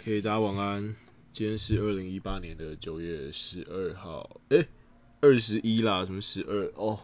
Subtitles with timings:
[0.00, 0.94] OK，大家晚安。
[1.32, 4.64] 今天是二零一八年的九月十二号，哎，
[5.20, 6.70] 二十一啦，什么十二？
[6.76, 7.00] 哦，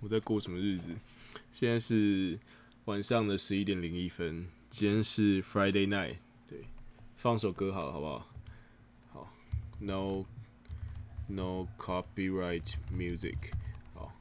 [0.00, 0.84] 我在过什么日子？
[1.52, 2.38] 现在是
[2.84, 4.46] 晚上的十一点零一分。
[4.70, 6.60] 今天是 Friday night，对，
[7.16, 8.28] 放首歌好了，好不好？
[9.08, 9.32] 好
[9.80, 10.24] ，No
[11.26, 13.50] No copyright music，
[13.92, 14.12] 好，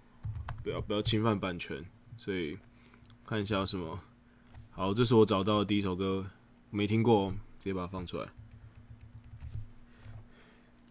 [0.64, 1.86] 不要不要侵犯版权，
[2.18, 2.58] 所以
[3.24, 4.00] 看一下有什么。
[4.72, 6.26] 好，这是我找到的第一首歌，
[6.72, 8.26] 没听过，直直接把它放出来。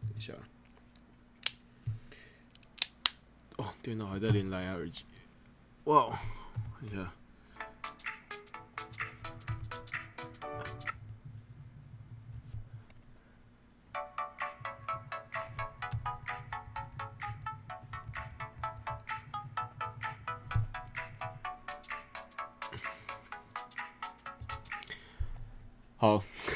[0.01, 0.33] 等一下，
[3.59, 5.05] 哦，电脑还在连蓝牙耳机，
[5.85, 6.19] 哇，
[6.81, 7.13] 等一下，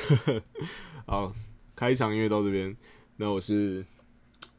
[0.09, 0.43] 好，
[1.29, 1.35] 好，
[1.77, 2.77] 开场音乐到这边。
[3.17, 3.85] 那我是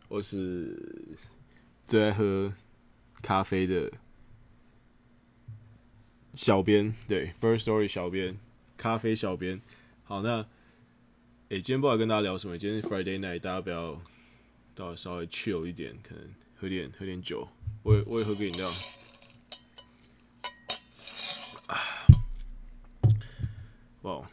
[0.07, 1.17] 我是
[1.85, 2.53] 最爱喝
[3.21, 3.91] 咖啡的
[6.33, 8.37] 小编，对，First Story 小编，
[8.77, 9.61] 咖啡小编。
[10.03, 10.45] 好，那
[11.49, 12.57] 哎，今天不知道跟大家聊什么？
[12.57, 13.99] 今天是 Friday night，大家不要
[14.75, 16.23] 到稍微 chill 一点，可能
[16.55, 17.47] 喝点喝点酒，
[17.83, 18.69] 我也我也喝个饮料。
[24.03, 24.29] 哇，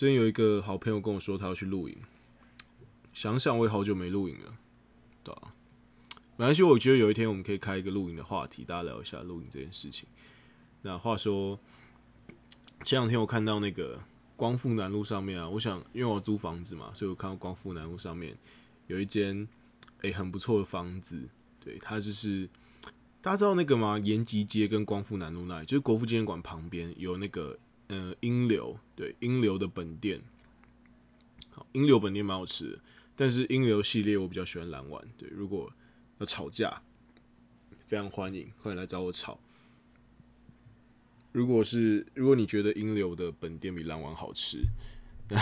[0.00, 1.94] 最近有一个好朋友跟我说，他要去露营。
[3.12, 4.56] 想想我也好久没录影了，
[5.22, 5.54] 对吧？
[6.38, 10.08] 没关系，我觉得有一天我们可以开一个录影的话题，大家聊一下录影这件事情。
[10.80, 11.60] 那话说，
[12.82, 14.00] 前两天我看到那个
[14.36, 18.34] 光复南路上面啊，我想因为我租房子嘛，所以我看到光复南路上面
[18.86, 19.46] 有一间
[20.00, 21.28] 诶很不错的房子，
[21.62, 22.48] 对，它就是
[23.20, 23.98] 大家知道那个吗？
[23.98, 27.58] 延吉街跟光复南路那里，就是国父纪念馆旁边有那个
[27.90, 30.22] 呃英流，对，英流的本店，
[31.50, 32.78] 好，英流本店蛮好吃的。
[33.16, 35.70] 但是英流系列我比较喜欢蓝丸，对，如果
[36.18, 36.80] 要吵架，
[37.88, 39.38] 非常欢迎，欢迎来找我吵。
[41.32, 44.62] 如果是如果你觉得英流的本店比蓝丸好吃，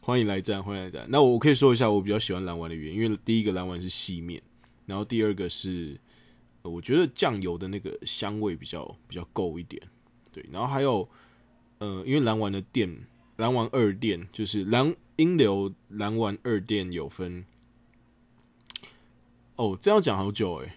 [0.00, 1.06] 欢迎来战，欢迎来战。
[1.08, 4.40] 那我可以说一下我比较喜欢蓝丸的原因，因为第一个蓝丸是细面，
[4.84, 5.98] 然后第二个是
[6.62, 9.82] 我觉得酱油的那个香味比较比较够一点，
[10.36, 11.08] 对，然后还有
[11.78, 12.94] 呃，因为蓝丸的店。
[13.36, 17.44] 蓝丸二店就是蓝英流蓝丸二店有分
[19.56, 20.72] 哦，这样讲好久诶。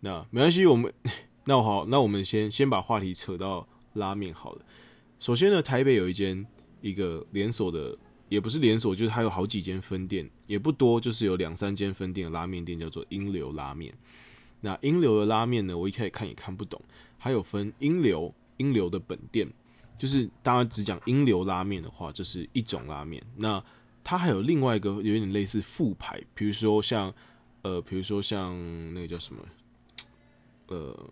[0.00, 0.92] 那没关系，我们
[1.46, 4.64] 那好，那我们先先把话题扯到拉面好了。
[5.20, 6.44] 首先呢，台北有一间
[6.80, 7.96] 一个连锁的，
[8.28, 13.94] 也不是连锁，就是它有好几间分店，也不多，就是有两三间分店的拉面店，叫做英流拉面。
[14.62, 16.82] 那英流的拉面呢，我一开始看也看不懂，
[17.18, 19.48] 还有分英流英流的本店。
[19.96, 23.20] 就是大家只讲英流拉面的话，这是一种拉面。
[23.34, 23.60] 那
[24.04, 27.12] 它还有另外一个有点类似副牌，比如说像
[27.62, 28.54] 呃，比如说像
[28.94, 29.44] 那个叫什么
[30.68, 31.10] 呃，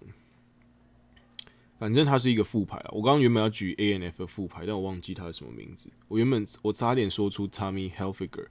[1.81, 2.91] 反正它是一个副牌啊。
[2.93, 5.91] 我刚刚原本要举 A N F 的副牌，但我忘记它是什么名字。
[6.07, 8.47] 我原本我差点说出 Tommy Hilfiger，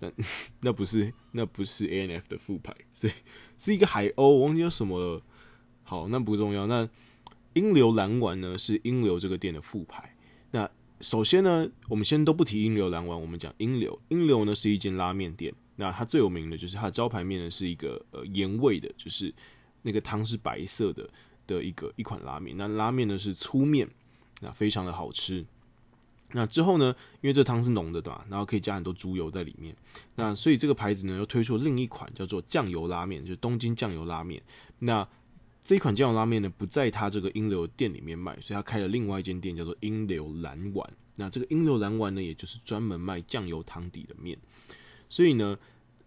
[0.00, 0.12] 那
[0.60, 3.12] 那不是那不是 A N F 的副牌，所以
[3.56, 5.22] 是一个海鸥，我忘记叫什么了。
[5.82, 6.66] 好，那不重要。
[6.66, 6.86] 那
[7.54, 10.14] 英流蓝丸呢是英流这个店的副牌。
[10.50, 10.70] 那
[11.00, 13.98] 首先呢，我们先都不提英流蓝丸，我们讲英流。
[14.08, 15.52] 英流呢是一间拉面店。
[15.76, 19.34] 那它最有名的就是它的招牌面呢是一个呃盐味的，就是
[19.82, 21.08] 那个汤是白色的
[21.46, 22.56] 的一个一款拉面。
[22.56, 23.88] 那拉面呢是粗面，
[24.40, 25.44] 那非常的好吃。
[26.34, 28.24] 那之后呢，因为这汤是浓的对吧？
[28.30, 29.74] 然后可以加很多猪油在里面。
[30.14, 34.42] 那所以这个牌子呢又推出另一款叫做酱油拉面，就是东京酱油拉面。
[34.78, 35.06] 那
[35.64, 40.92] 这一款酱油拉面呢，不在他这个英流店里面卖，所以他开了另外一间店，叫做英流蓝丸。
[41.16, 44.36] 那这个英流蓝丸呢，也就是专门卖酱油汤底的面。
[45.08, 45.58] 所以呢，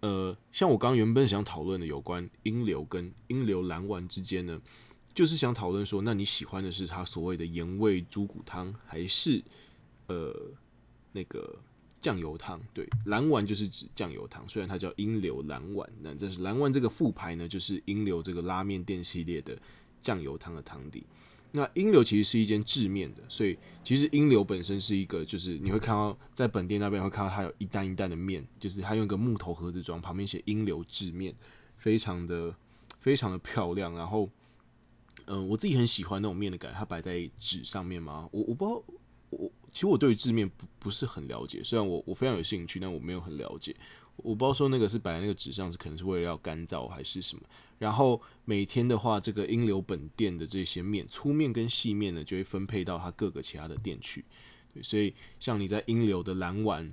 [0.01, 4.61] 呃，像我刚原本想讨论的有关英流跟英流蓝丸之间呢，
[5.13, 9.41] 就是想讨论说，那你喜欢的是它所谓的盐味猪骨汤，还是
[10.07, 10.35] 呃
[11.11, 11.57] 那个？
[12.05, 19.57] 酱油汤对蓝丸就是指酱油汤，虽然它叫英流蓝丸，那这是蓝丸这个副牌呢，就是英流这个拉面店系列的
[20.03, 21.03] 酱油汤的汤底。
[21.53, 31.33] 那英流其实是一间制面的，所以其实英流本身是一个，就是你会看到在本店那边会看到它有一担一担的面，就是它用一个木头盒子装，旁边写英流制面，
[31.75, 32.55] 非常的
[32.99, 33.95] 非常的漂亮。
[33.95, 34.29] 然后，
[35.25, 38.83] 嗯，我自己很喜欢那种面的感觉，它摆在纸上面嘛，我我不知道。
[39.75, 43.75] 其实我对于字面不不是很了解，虽然我我非常有兴趣，但我没有很了解。
[44.15, 47.43] 我不知道说那个是摆在那个纸上是可能是为了要干燥还是什么。
[47.77, 54.23] 然后每天的话，这个英流本店的这些面粗面跟细面呢，就会分配到它各个其他的店去。
[54.73, 56.89] 对所以像你在英流的蓝丸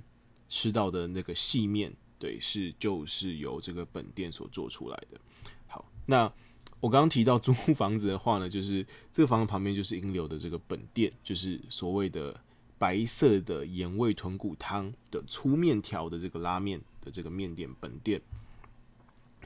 [0.49, 5.17] 吃到的那个细面，对，是就是由这个本店所做出来的。
[5.67, 6.29] 好，那
[6.81, 12.37] 我刚刚提到 租房子的话呢，就是这个房子旁边就是英流的这个本店，就是所谓的
[12.83, 18.21] 白色的盐味豚骨汤的粗面条的这个拉面的这个面店本店。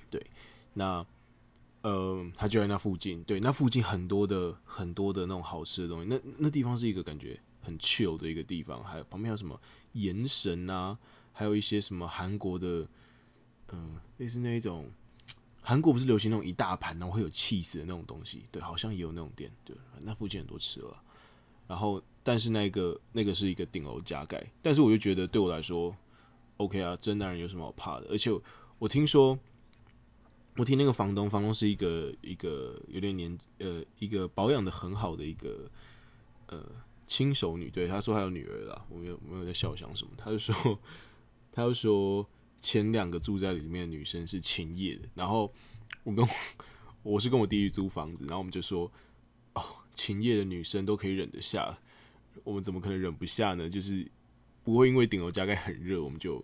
[0.09, 0.25] 对，
[0.73, 1.05] 那。
[1.83, 9.57] 呃，他就在那附近，对，那附近很多的很多的那种好吃的东西，那那地方是一个感觉很 chill 的一个地方，还有旁边有什么
[9.93, 10.97] 盐神啊，
[11.31, 12.85] 还有一些什么韩国的，
[13.71, 14.89] 嗯，类似那一种，
[15.61, 21.01] 韩国不是流行那种一大盘然后会有气死的那种东西，对，好像也有那种店，对，那附近很多吃了，
[21.67, 25.95] 然后但是那个那个是一个顶楼加盖，但是我就觉得对我来说
[26.57, 28.07] ，OK 啊，真男人有什么好怕的？
[28.09, 28.29] 而且
[28.79, 29.39] 我听说。
[30.59, 35.69] 我听那个房东，房东是一个一个有点年呃一个保养的很好的一个
[36.47, 36.65] 呃
[37.05, 40.79] 亲手女，对他说还有女儿啦，我没有没有在笑想什么，他就说
[41.53, 42.27] 他就说
[42.59, 45.53] 前两个住在里面的女生是秦叶的，然后
[46.01, 46.27] 我跟
[47.03, 48.91] 我是跟我弟弟租房子，然后我们就说
[49.53, 49.61] 哦
[49.93, 51.77] 秦叶的女生都可以忍得下，
[52.43, 53.69] 我们怎么可能忍不下呢？
[53.69, 54.09] 就是
[54.63, 56.43] 不会因为顶楼加盖很热，我们就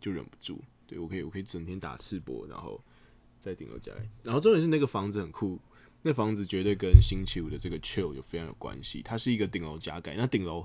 [0.00, 2.80] 就忍不住，对我可以我可以整天打赤膊，然后。
[3.40, 5.60] 在顶楼加盖然后重点是那个房子很酷，
[6.00, 9.02] 那房子绝对跟星期五的这个 chill 有非常有关系。
[9.02, 10.64] 它是一个顶楼加盖，那顶楼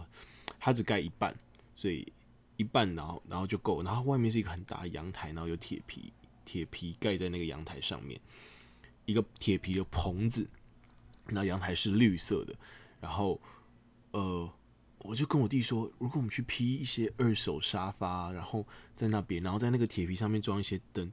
[0.57, 1.37] 它只盖一半，
[1.75, 2.09] 所以
[2.55, 3.83] 一半然后然后就够。
[3.83, 6.13] 然后外面是一个很大的阳台，然后有铁皮
[6.45, 8.17] 铁皮盖在那个阳台上面，
[9.03, 10.47] 一个铁皮的棚子。
[11.27, 12.55] 那阳台是绿色的，
[13.01, 13.41] 然后
[14.11, 14.49] 呃，
[14.99, 18.65] 我就跟我弟说，如果我们去批一些二手沙发，然后
[18.95, 21.11] 在那边，然后在那个铁皮上面装一些灯。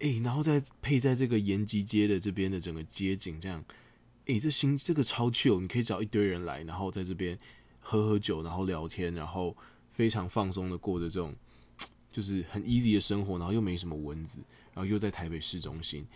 [0.00, 3.64] 哎，然后再配在这个延吉街的这边的整个街景，这样，
[4.26, 7.38] 哎，这新这个超 chill，你可以找一堆人来，然后在这边
[7.80, 9.56] 喝喝酒，然后聊天，然后
[9.92, 11.34] 非常放松的过着这种
[12.12, 14.38] 就是很 easy 的生活，然后又没什么蚊子，
[14.74, 16.06] 然后又在台北市中心，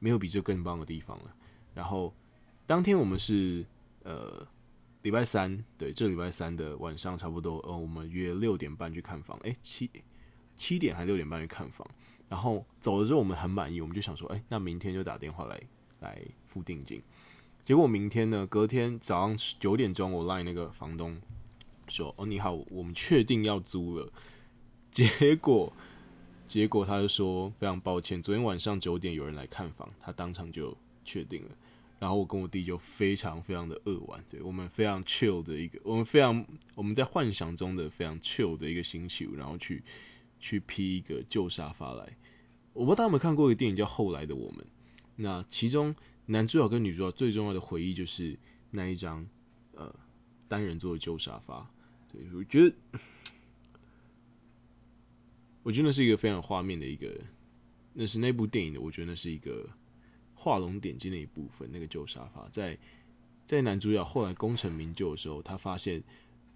[0.00, 1.32] 没有比这更棒的地方了。
[1.74, 2.12] 然后
[2.66, 3.64] 当天我们是
[4.02, 4.44] 呃
[5.02, 9.90] 礼拜三，对，这礼拜三的晚上差不多，呃，我们约六点半去看房，哎，七
[10.56, 11.86] 七点还六点半去看房。
[12.28, 15.60] 然后走的时候我们很满意，我们就想说，哎，那明天就打电话来
[16.00, 17.02] 来付定金。
[17.64, 21.20] 结果明天呢，隔天早上九点钟，我赖那个房东
[21.88, 24.10] 说，哦，你好，我们确定要租了。
[24.90, 25.72] 结果
[26.44, 31.50] 结果他就说，非常抱歉，昨天晚上九点有人来看房，他当场就确定了。
[32.02, 36.44] 然后我跟我弟就非常非常的扼腕，对我们非常 chill 的一个，我们非常
[36.74, 39.80] 我们在幻想中的非常 chill 的一个星期五，然后去
[40.40, 42.16] 去批一个旧沙发来。
[42.72, 44.58] 我不知道大家有没有看过一个电影叫《后来的我们》，
[45.14, 45.94] 那其中
[46.26, 48.36] 男主角跟女主角最重要的回忆就是
[48.72, 49.24] 那一张
[49.76, 49.94] 呃
[50.48, 51.70] 单人座的旧沙发。
[52.12, 52.74] 对，我觉得，
[55.62, 57.16] 我觉得那是一个非常画面的一个，
[57.92, 59.70] 那是那部电影的，我觉得那是一个
[60.42, 61.68] 画龙点睛的一部分。
[61.72, 62.76] 那个旧沙发，在
[63.46, 66.02] 在男主角后来功成名就的时候，他发现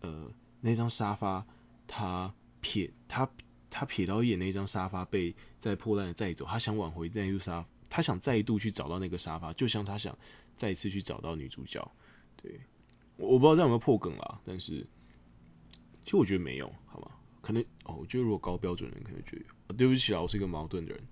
[0.01, 0.31] 呃
[0.61, 1.47] 那张沙发
[1.87, 3.29] 他撇他。
[3.69, 10.17] 他瞥到一眼那张沙发被在破烂的带走，他想挽回那张沙，他想再度去找到那个沙发，就像他想
[10.57, 11.87] 再一次去找到女主角。
[12.41, 12.59] 对，
[13.19, 14.87] 我我不知道这样有没有破梗啦，但是
[16.05, 17.11] 其实我觉得没有，好吗？
[17.43, 21.05] 可能哦，我觉得如果高标准的人可能觉得，对不起啊，我是一个矛盾的人，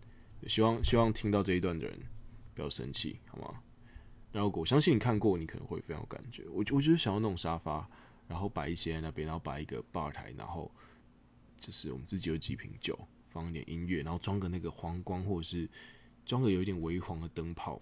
[0.47, 1.99] 希望希望听到这一段的人
[2.55, 3.63] 不要生气，好吗？
[4.33, 6.45] 然后我相信你看过，你可能会非常有感觉。
[6.49, 7.89] 我我就是想要那种沙发，
[8.29, 10.71] 然后摆一些在那边，然后摆一个吧台，然后。
[11.61, 12.99] 就是我们自己有几瓶酒，
[13.31, 15.67] 放一点音乐，然后装个那个黄光，或者是
[16.27, 17.81] 装个有一点微黄的灯泡，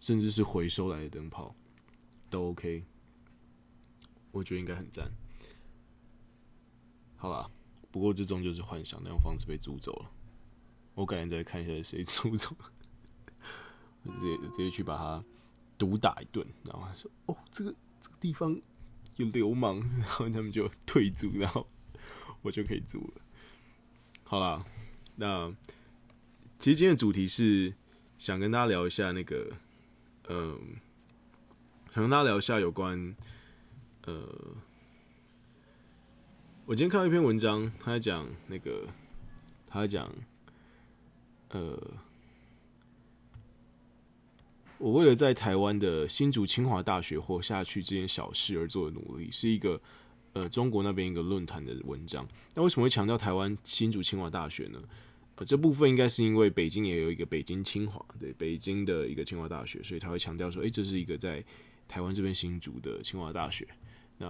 [0.00, 1.54] 甚至是回收来的灯泡，
[2.30, 2.82] 都 OK。
[4.30, 5.12] 我觉得应该很赞。
[7.16, 7.50] 好吧，
[7.90, 10.10] 不过这终究是幻想，那种房子被租走了。
[10.94, 12.72] 我改天再看一下谁租走了，
[14.04, 15.24] 直接直接去把他
[15.78, 18.60] 毒打一顿，然后他说：“哦，这个这个地方
[19.16, 21.66] 有流氓。”然后他们就退租，然后。
[22.44, 23.22] 我就可以租了。
[24.24, 24.66] 好啦，
[25.14, 25.48] 那
[26.58, 27.72] 其实今天的主题是
[28.18, 29.52] 想跟大家聊一下那个，
[30.28, 30.58] 嗯，
[31.94, 33.14] 想跟大家聊一下有关，
[34.06, 34.56] 呃，
[36.66, 38.88] 我今天看到一篇文章，他在讲那个，
[39.68, 40.12] 他在讲，
[41.50, 41.80] 呃，
[44.82, 49.80] 我为了在台湾的新竹清华大学活下去这件小事而做的努力，是一个。
[50.34, 54.82] 呃，中国那边一个论坛的文章，那为什么会强调台湾新竹清华大学呢？
[55.34, 61.44] 呃，这部分应该是因为北京也有一个北京清华，对，北京的一个清华大学，所以他会强调说，诶，这是一个在
[61.86, 63.68] 台湾这边新竹的清华大学。
[64.16, 64.26] 那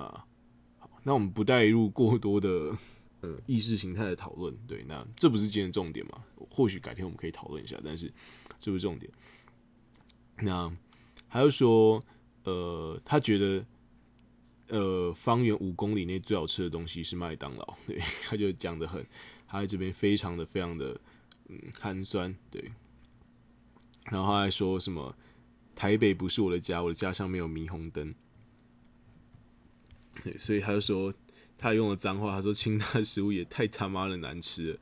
[0.81, 2.77] 好，那我们不带入过多的
[3.21, 6.21] 呃意识形态的讨论，对，那这不是今天重点嘛？
[6.51, 8.13] 或许改天我们可以讨论一下，但是
[8.59, 9.09] 这不是重点。
[10.43, 10.71] 那
[11.29, 12.03] 还有说，
[12.45, 13.65] 呃，他觉得，
[14.69, 19.07] 呃，方圆五公里内最好吃的东西是麦当劳， 对，他就讲的很，
[19.47, 21.01] 他在这边非常的非常的
[21.49, 22.71] 嗯寒酸，对。
[24.11, 25.15] 然后他还说什么，
[25.77, 28.13] 台北不是我的家，我的家乡没有霓虹灯。
[30.25, 31.15] 对，所以他就说，
[31.57, 34.79] 他用了脏话，他说清大的食物也太他妈的难吃了。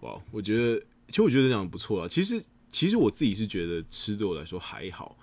[0.00, 2.08] 哇，我觉得，其实我觉得讲的不错啊。
[2.08, 5.16] 其实，其实我自己是觉得吃对我来说还好。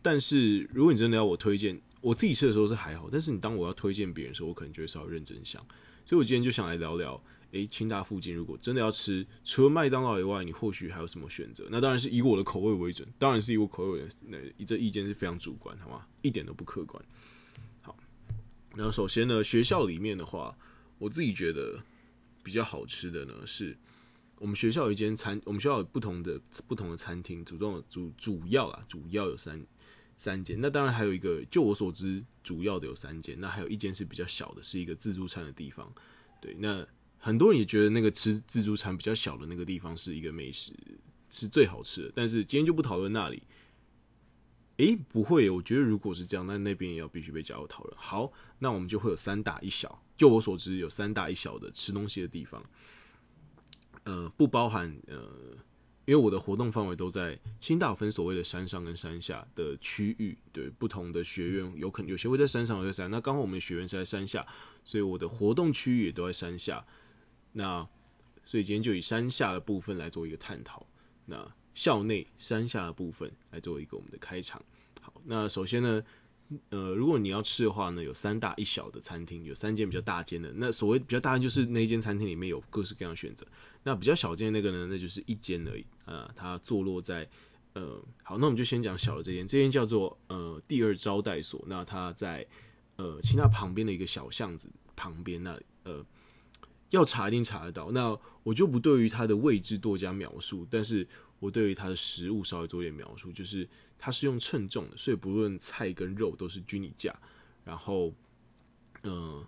[0.00, 3.08] 但是，如果你真的要我推荐，我自己吃的时候是还好。
[3.10, 5.60] 但是，你当我要推荐别人的时候，我可能就会稍微认真想。
[6.04, 7.20] 所以我今天就想来聊聊，
[7.50, 11.66] 诶，清大附近如果真的要吃，除了麦当劳以外，你或许还有什么选择？
[11.70, 16.06] 那当然是以我的口味为准，当然是以我口味为那这意见是非常主观，好吗？
[16.22, 17.04] 一点都不客观。
[17.82, 17.96] 好
[18.76, 20.56] 然后首先呢，学校里面的话，
[20.98, 21.82] 我自己觉得
[22.42, 23.76] 比较好吃的呢，是
[24.38, 29.64] 我们学校有一间餐，我们学校有不同的不同的餐厅，主重主主要啊，主要有三
[30.16, 30.60] 三间。
[30.60, 33.38] 那当然还有一个，就我所知，主要的有三间。
[33.40, 35.92] 那还有一间是比较小的，是一个自助餐的地方。
[36.40, 36.86] 对，那
[37.18, 40.72] 很多人也觉得那个吃自助餐比较小的那个地方是一个美食，
[41.30, 42.12] 是最好吃的。
[42.14, 43.42] 但是今天就不讨论那里。
[44.76, 47.96] 诶，不会，我觉得如果是这样，那那边也要必须被加入讨论。
[47.98, 50.00] 好，那我们就会有三大一小。
[50.16, 52.64] 就我所知，有三大一小的吃东西的地方，
[54.08, 55.16] 呃，不包含呃，
[56.06, 63.10] 因为我的活动范围都在清大分所谓的山上跟山下的区域，对不同的学院，有可能有些会在山上，有在山。
[63.10, 64.46] 那刚好我们学院是在山下，
[64.82, 66.82] 所以我的活动区域也都在山下。
[67.52, 67.86] 那
[68.46, 70.86] 所以今天就以山下的部分来做一个探讨。
[71.26, 74.62] 那校内山下的部分来做一个我们的开场。
[75.02, 76.02] 好，那首先呢，
[76.70, 80.50] 呃，如果你要吃的话呢，有三大一小的餐厅，有三间比较大间的。
[80.56, 83.46] 那所谓比较大间，就是那间餐厅里面有各式各样的选择。
[83.88, 85.86] 那比较小间那个呢，那就是一间而已。
[86.04, 87.26] 呃，它坐落在
[87.72, 91.64] 呃，好，那我们就先讲小的这间，这间叫做呃第二招待所。
[91.66, 92.46] 那它在
[92.96, 96.04] 呃其他旁边的一个小巷子旁边那，呃，
[96.90, 97.90] 要查一定查得到。
[97.90, 101.08] 那我就不对于它的位置多加描述，但是。
[101.40, 103.64] 我对于它的食物稍微做一点描述，就是
[103.96, 107.16] 它是用称重的，所以不论菜跟肉都是均一价。
[107.64, 108.12] 然后，
[109.04, 109.46] 嗯，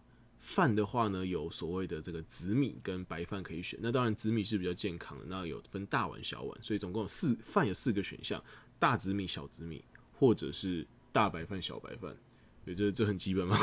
[0.50, 3.78] 饭的话呢，有所谓的这个紫米跟白饭可以选。
[3.82, 8.42] 那当然紫米是比较健康的，那有分大碗小碗，所以总共有四饭有四个选项：
[8.78, 9.84] 大紫米、小紫米，
[10.18, 12.16] 或者是大白饭、小白饭。
[12.64, 13.56] 对，这这很基本嘛，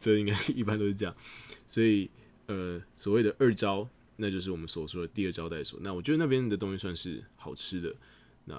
[0.00, 1.16] 这应该一般都是这样。
[1.66, 2.10] 所以，
[2.46, 3.88] 呃，所谓的二招。
[4.16, 5.76] 那就是我们所说的第二招待所。
[5.82, 7.92] 那我觉得那边的东西算是好吃的。
[8.44, 8.54] 那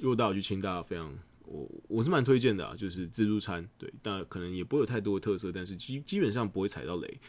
[0.00, 1.12] 如果大家去清大，非常
[1.44, 3.68] 我我是蛮推荐的啊，就是自助餐。
[3.78, 7.20] 对，但可能也不会有太多的特色，但是基基本上不会踩到雷，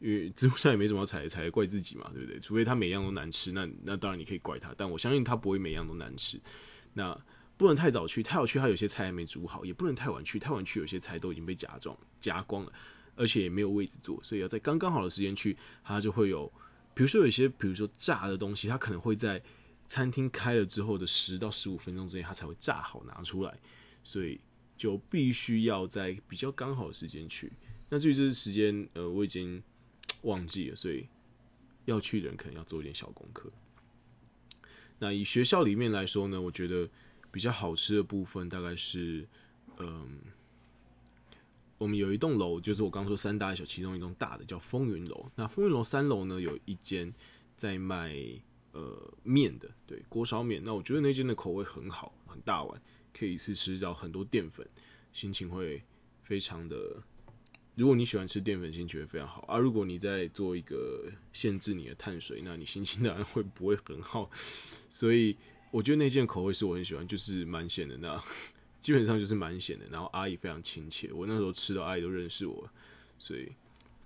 [0.00, 2.38] 因为自助餐也没什么踩踩，怪自己嘛，对不对？
[2.40, 6.40] 除非他每样都难吃，那那当然你可以怪他，但我相信他不会每样都难吃。
[6.94, 7.18] 那
[7.56, 12.72] 不能太早去，太早去他有些菜还没煮好，也不能太晚去，太晚去有些菜都已经被夹装夹光了，
[13.16, 16.50] 而且也没有位置坐，所以要在刚刚好的时间去，它就会有。
[16.94, 19.40] 比如说有一些，比如说炸的东西，它可能会在
[19.88, 23.58] 餐厅开了之后的十到十五分钟之内，它才会炸好拿出来，
[24.04, 24.40] 所以
[24.76, 27.50] 就必须要在比较刚好的时间去。
[27.88, 29.60] 那至于这个时间，呃，我已经
[30.22, 31.08] 忘记了，所以
[31.86, 33.50] 要去的人可能要做一点小功课。
[34.98, 36.88] 那以学校里面来说呢，我觉得
[37.32, 39.26] 比较好吃的部分大概是，
[39.78, 40.20] 嗯。
[41.78, 45.30] 我们有一栋楼，就是我刚说三大小其中一栋大的叫风云楼。
[45.36, 47.14] 那风云楼三楼呢，有一间
[47.56, 48.16] 在卖
[48.78, 50.62] 呃面的，对锅烧面。
[50.64, 52.80] 那我觉得那间的口味很好，很大碗，
[53.12, 54.66] 可以一次吃到很多淀粉，
[55.12, 55.82] 心情会
[56.22, 57.02] 非常的。
[57.74, 59.44] 如果你喜欢吃淀粉，心情会非常好。
[59.48, 64.30] 而如果你在做一个限制你的碳水，那你心情当然会不会很好。
[64.88, 65.36] 所以
[65.70, 68.22] 我觉得那件口味是我很喜欢，就是蛮咸的那。
[68.80, 72.70] 基本上就是蛮咸的，然后阿姨非常亲切，我那时候吃到阿姨都认识我，
[73.18, 73.52] 所以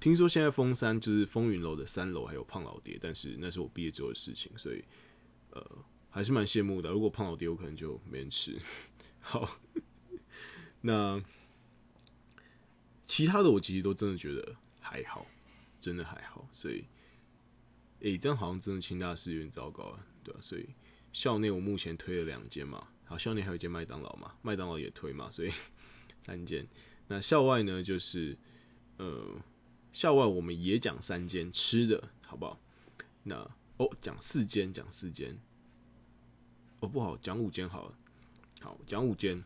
[0.02, 4.84] 听说现在风山就是风云楼的三楼还有胖老爹，但是那是我毕业之后的事情，所以
[5.50, 5.64] 呃
[6.10, 6.90] 还是蛮羡慕的。
[6.90, 8.58] 如果胖老爹，我可能就没人吃。
[9.22, 9.60] 好，
[10.80, 11.22] 那
[13.04, 15.24] 其他的我其实都真的觉得还好，
[15.80, 16.84] 真的还好，所以
[18.00, 20.40] 诶，这样好像真的清大是有点糟糕啊，对吧？
[20.42, 20.68] 所以
[21.12, 22.88] 校内我目前推了两间嘛。
[23.04, 25.52] 好，校内还有一间麦当劳嘛，麦当劳也推嘛，所以
[26.18, 26.66] 三间。
[27.06, 28.36] 那校外呢，就是
[28.96, 29.40] 呃，
[29.92, 32.58] 校外我们也讲三间吃的，好不好？
[33.22, 33.36] 那
[33.76, 35.38] 哦，讲四间，讲四间。
[36.80, 37.94] 哦，不好，讲五间好了。
[38.60, 39.42] 好，讲五间。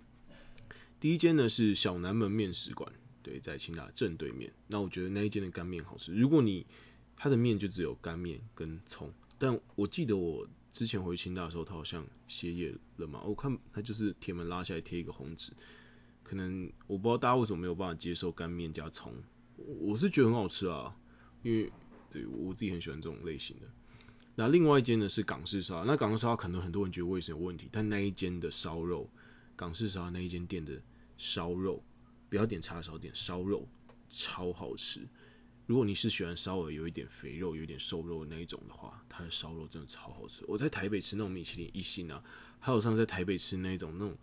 [0.99, 2.91] 第一间呢是小南门面食馆，
[3.23, 4.53] 对，在清大正对面。
[4.67, 6.15] 那我觉得那一间的干面好吃。
[6.15, 6.67] 如果你
[7.17, 13.23] 它的面就只有干面跟葱，但我记得我之前回清大的时候，它好像歇业了嘛。
[13.23, 15.53] 我看它就是铁门拉下来贴一个红纸，
[16.23, 19.13] 可能我不知道大家为什么没有办法接受干面加葱。
[19.57, 20.97] 我是觉得很好吃啊，
[21.43, 21.73] 因为
[22.11, 23.67] 对我自己很喜欢这种类型的。
[24.35, 29.11] 那另外一间呢是港式烧，那港式烧可能很多人觉得卫生有问题，但那一间的烧肉，
[29.57, 30.81] 港式烧那一间店的
[31.17, 31.83] 烧肉，
[32.29, 33.67] 不要点叉烧，点烧肉，
[34.11, 35.09] 超好吃。
[35.65, 40.45] 如果你是喜欢稍微有一点肥肉、有一点瘦肉的那一种的话，它的烧肉真的超好吃。
[40.47, 42.23] 我在台北吃那种米其林一星啊，
[42.61, 44.17] 还有上次在台北吃那一种那种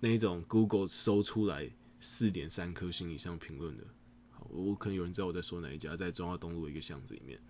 [0.00, 1.70] 那一种 Google 搜出来
[2.00, 3.84] 四点三颗星以上评论的，
[4.50, 7.40] 我可能有人知道我在说哪一家，在中华东路一个巷子里面，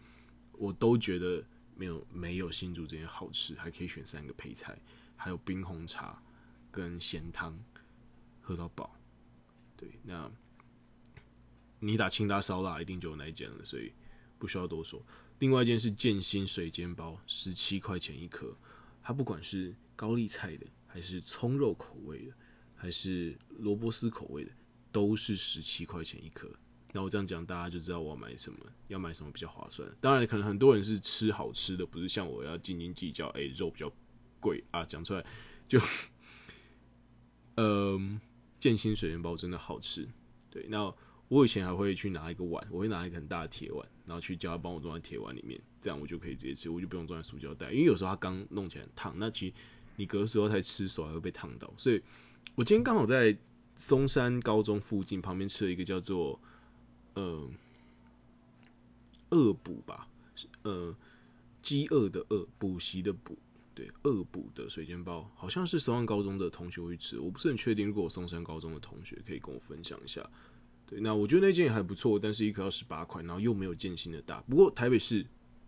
[0.53, 4.79] 我都觉得没有没有新竹这边好吃，还可以选三个配菜，
[5.17, 6.23] 还有冰红茶
[6.71, 7.59] 跟咸汤，
[8.41, 8.95] 喝到饱。
[9.77, 10.31] 对，那。
[11.83, 13.91] 你打清大烧腊一定就有那一间了，所以
[14.39, 15.03] 不需要多说。
[15.39, 18.55] 另外一件是建新水煎包，十七块钱一颗。
[19.03, 22.35] 它不管是高丽菜的，还是葱肉口味的，
[22.77, 24.53] 还是萝卜丝口味的，
[24.93, 26.51] 都是十七块钱一颗。
[26.93, 29.89] 那我这样讲，大家就知道我要买什么，要买什么比较划算。
[30.01, 33.29] 当然，可能很多人是吃好吃的，不是像我要斤斤计较。
[33.29, 33.93] 哎，肉比较
[34.41, 35.25] 贵啊，讲出来
[35.69, 35.81] 就，
[37.57, 38.21] 嗯，
[38.59, 40.09] 建新水煎包真的好吃。
[40.51, 40.95] 对，那。
[41.31, 47.71] 我以前还会去拿一个碗，我会拿一个很大的铁碗，然后去叫他帮我装在铁碗里面，这样我就可以直接吃，我就不用装在塑胶袋。
[47.71, 49.55] 因为有时候它刚弄起来很烫，那其实
[49.95, 51.73] 你隔塑料袋吃手还会被烫到。
[51.77, 52.03] 所以
[52.57, 53.39] 我今天刚好在
[53.77, 56.37] 松山高中附近旁边吃了一个叫做
[57.15, 57.51] 呃
[59.31, 60.09] 恶补吧，
[60.63, 60.95] 呃
[61.63, 63.39] 饥饿的饿补习的补，
[63.75, 67.89] 对恶补的水煎包，好像是松山高中的同学会吃，我不是很确定。
[67.89, 70.29] 如果松山高中的同学可以跟我分享一下。
[70.87, 74.41] 对，那我觉得那件也还不错，但是一颗要十八块，然后又没有建新的大。
[74.43, 75.25] 不过台北市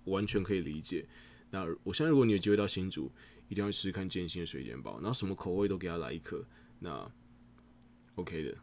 [0.07, 1.07] 完全可以理解。
[1.49, 3.09] 那我相信如果你有机会到新竹，
[3.49, 6.45] 一定要试试看建新的水煎包，然后什么口味都给他来一颗。
[6.81, 7.09] 那
[8.16, 8.57] OK 的，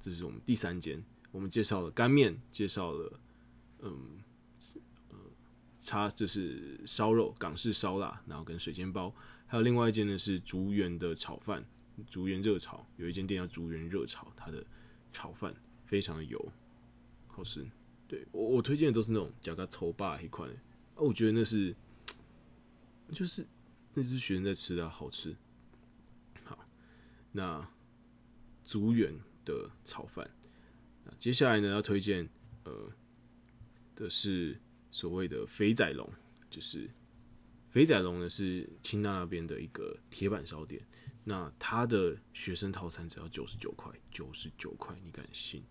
[0.00, 1.02] 这是我们第三间，
[1.36, 3.20] 我们介绍了干面，介绍了
[3.80, 4.18] 嗯
[5.10, 5.16] 呃，
[5.78, 9.14] 叉就是烧肉港式烧腊，然后跟水煎包，
[9.46, 11.62] 还有另外一间呢是竹园的炒饭，
[12.08, 14.64] 竹园热炒，有一间店叫竹园热炒，它的
[15.12, 15.54] 炒饭。
[15.84, 16.52] 非常的油，
[17.28, 17.64] 好吃。
[18.08, 20.56] 对我我推荐的都是那种加个稠霸一款，啊，
[20.96, 21.72] 我觉得那是
[23.12, 23.46] 就是
[23.94, 25.36] 那是学生在吃的，好吃。
[26.42, 26.58] 好，
[27.30, 27.64] 那
[28.64, 30.28] 竹园的炒饭，
[31.06, 32.28] 那接下来呢要推荐
[32.64, 32.92] 呃
[33.94, 36.12] 的是所谓的肥仔龙，
[36.50, 36.90] 就是
[37.70, 40.84] 肥仔龙呢是清大那边的一个铁板烧店，
[41.24, 45.62] 那他的学生套餐只要九十九块，九十九块，你敢信？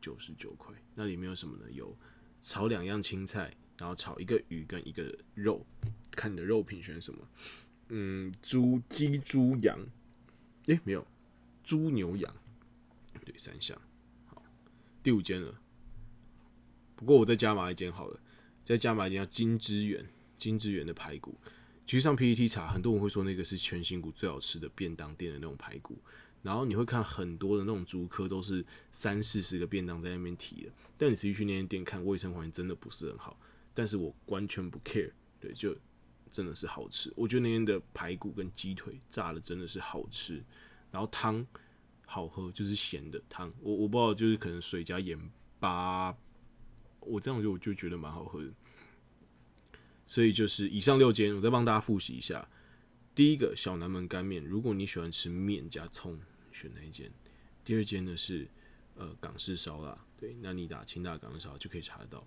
[0.00, 1.70] 九十九块，那里面有什么呢？
[1.70, 1.94] 有
[2.40, 5.66] 炒两样青菜，然后炒一个鱼跟一个肉，
[6.12, 7.28] 看你的肉品选什么。
[7.90, 9.78] 嗯，猪、鸡、猪、羊，
[10.68, 11.06] 诶，没有，
[11.62, 12.34] 猪、牛、羊，
[13.26, 13.78] 对，三项。
[15.02, 15.60] 第五间了。
[16.96, 18.20] 不过我再加码一间好了，
[18.64, 21.38] 再加码一间叫金之源，金之源的排骨。
[21.86, 25.98] 其实上 PPT 查，很多人会说那个是全新谷最好吃的便当店的那种排骨。
[26.42, 33.38] 然后你会看很多的那种租客都是三四十个便当在那边提的，但你实际去那间店看，卫生环境真的不是很好。
[33.74, 35.76] 但是我完全不 care，对，就
[36.30, 37.12] 真的是好吃。
[37.14, 40.42] 我觉得那边的排骨跟鸡腿炸的真的是好吃，
[40.90, 41.46] 然后汤
[42.12, 43.52] 好喝，就是咸的汤。
[43.60, 45.16] 我我不知道，就是可能水加盐
[45.60, 46.12] 巴，
[46.98, 48.50] 我这样就就觉得蛮好喝的。
[50.06, 52.48] 所以就是以上六间，我再帮大家复习一下。
[53.14, 56.18] 第一个小南门干面，如果你喜欢吃面加葱。
[56.52, 57.08] 选那一间？
[57.64, 58.48] 第二间呢是
[58.96, 62.26] 呃港式烧腊，对，那你打清大港式烧就可以查得到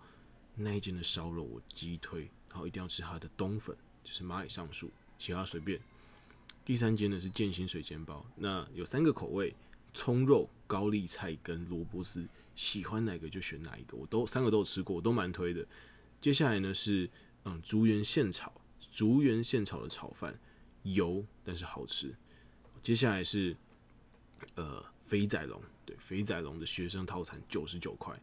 [0.55, 5.77] 那一间的烧肉，我鸡推，然后一定要吃它的冬粉，就是蚂蚁上树，其他随便。
[6.63, 9.53] 第三间呢是建新水煎包，那有三个口味：
[9.93, 15.65] 葱肉、高丽菜跟萝卜丝，喜欢哪个就选哪一个，我都三个都有吃过，我都蛮推的。
[16.19, 17.09] 接下来呢是
[17.45, 18.51] 嗯竹园现炒，
[18.91, 20.39] 竹园现炒的炒饭，
[20.83, 22.15] 油但是好吃。
[22.81, 23.55] 接下来是。
[24.55, 28.13] 呃，肥仔龙对，肥仔龙的学生套餐九十九块，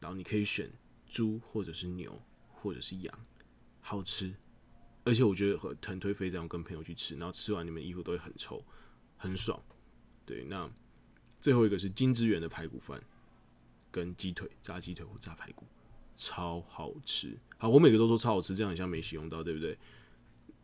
[0.00, 0.70] 然后你可以选
[1.06, 2.18] 猪或者是牛
[2.48, 3.20] 或者是羊，
[3.82, 4.32] 好吃，
[5.04, 8.64] 而且我觉得很很推肥仔龙跟朋友去吃，然后吃完你们衣服都会很臭，
[9.18, 9.62] 很爽。
[10.24, 10.66] 对，那
[11.40, 13.02] 最后一个是金之源的排骨饭，
[13.90, 15.64] 跟鸡腿炸鸡腿或炸排骨，
[16.14, 17.36] 超好吃。
[17.56, 19.76] 好，我每个都说超好吃，这样好像没形容到，对不对？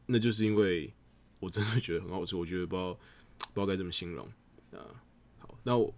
[0.06, 0.92] 那就是因为
[1.40, 2.94] 我真的觉得很好吃，我觉得不知道
[3.38, 4.26] 不知道该怎么形容。
[4.72, 5.02] 啊，
[5.38, 5.92] 好，那我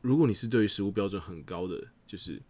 [0.00, 2.40] 如果你是对于食物标准很高的，就是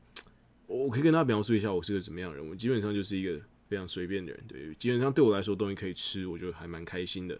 [0.66, 2.48] 我可以跟大家描述一下我是个什么样的人。
[2.48, 7.38] 我基本上就是一个非常随便的人，对，基本上对我来说东西可以吃，我觉得还蛮开心的。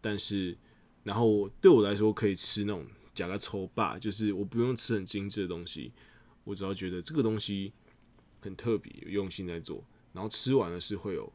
[0.00, 0.56] 但是，
[1.02, 5.90] 然后对我来说可以吃那种假个抽霸，就是我不用吃很精致的东西，
[6.44, 7.72] 我只要觉得这个东西
[8.40, 11.32] 很特别，有用心在做，然后吃完了是会有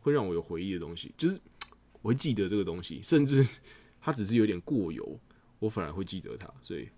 [0.00, 1.38] 会让我有回忆的东西，就是
[2.00, 3.44] 我会记得这个东西，甚至
[4.00, 5.18] 它只是有点过油，
[5.58, 6.48] 我反而会记得它。
[6.62, 6.88] 所以，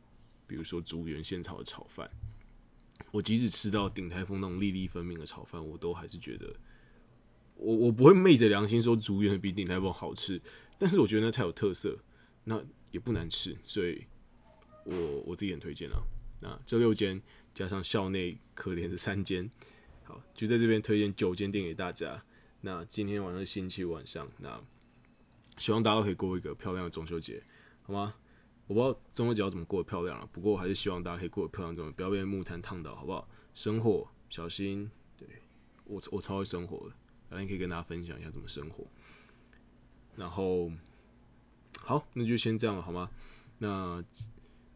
[0.47, 2.11] 比如说竹园现炒的炒饭，
[3.11, 6.55] 我即使吃到鼎泰丰那种粒粒分明的炒饭，我都还是觉得
[7.55, 10.39] 我我不会昧着良心说竹园比鼎泰丰好吃。
[10.79, 11.99] 但是我觉得那太有特色，
[12.45, 14.05] 那也不难吃，所以
[14.87, 16.03] 我我自己很推荐啊。
[16.41, 17.21] 那这六间
[17.55, 19.51] 加上校内可怜的三间，
[20.05, 22.23] 好，就在这边推荐九间店给大家。
[22.61, 24.61] 那今天晚上星期五晚上，那
[25.59, 27.43] 希望大家都可以过一个漂亮的中秋节，
[27.83, 28.15] 好吗？
[28.67, 33.29] 我不知道中秋节要怎么过得漂亮了，不过我还是希望大家可以过得漂亮，中不要被木炭烫到，好不好？
[33.55, 35.27] 生火小心，对
[35.85, 36.95] 我我超会生活的，
[37.31, 38.85] 反正可以跟大家分享一下怎么生活。
[40.17, 40.71] 然后，
[41.79, 43.09] 好，那就先这样了，好吗？
[43.59, 44.05] 那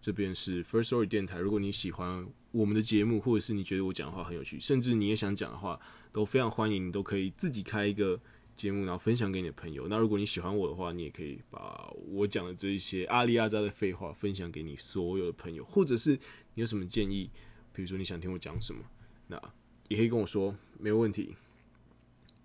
[0.01, 1.39] 这边是 First Story 电台。
[1.39, 5.79] 如果你喜欢我们的节目，或者是你觉得我讲的话很有趣，甚至你也想讲的话，
[6.11, 8.19] 都非常欢迎，你都可以自己开一个
[8.57, 9.87] 节目，然后分享给你的朋友。
[9.89, 16.13] 那如果你喜欢我的话，你也可以把我讲的这一些阿里阿扎的废话分享给你所有的朋友，或者是
[16.55, 17.31] 你有什么建议，
[17.73, 18.83] 比如说你想听我讲什么，
[19.29, 19.41] 那
[19.89, 21.37] 也可以跟我说，没有问题。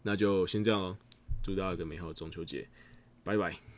[0.04, 0.98] 那就先这样了，
[1.44, 2.68] 祝大家一个美好的中秋节。
[3.24, 3.74] 拜拜。